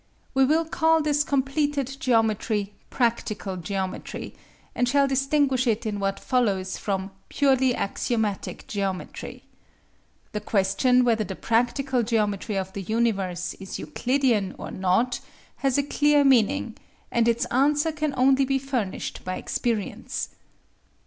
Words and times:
We 0.33 0.45
will 0.45 0.65
call 0.65 1.03
this 1.03 1.23
completed 1.23 1.97
geometry 1.99 2.73
"practical 2.89 3.55
geometry," 3.55 4.33
and 4.73 4.89
shall 4.89 5.07
distinguish 5.07 5.67
it 5.67 5.85
in 5.85 5.99
what 5.99 6.19
follows 6.19 6.75
from 6.75 7.11
"purely 7.29 7.75
axiomatic 7.75 8.65
geometry." 8.65 9.43
The 10.31 10.39
question 10.41 11.03
whether 11.05 11.23
the 11.23 11.35
practical 11.35 12.01
geometry 12.01 12.55
of 12.57 12.73
the 12.73 12.81
universe 12.81 13.53
is 13.59 13.77
Euclidean 13.77 14.55
or 14.57 14.71
not 14.71 15.19
has 15.57 15.77
a 15.77 15.83
clear 15.83 16.23
meaning, 16.23 16.77
and 17.11 17.27
its 17.27 17.45
answer 17.51 17.91
can 17.91 18.15
only 18.17 18.43
be 18.43 18.57
furnished 18.57 19.23
by 19.23 19.35
experience. 19.35 20.29